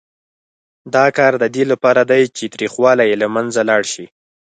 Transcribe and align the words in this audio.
دا 0.95 1.05
کار 1.17 1.33
د 1.39 1.45
دې 1.55 1.63
لپاره 1.71 2.01
دی 2.11 2.21
چې 2.37 2.43
تریخوالی 2.53 3.05
یې 3.09 3.15
له 3.23 3.27
منځه 3.35 3.61
لاړ 3.69 3.81
شي. 3.93 4.05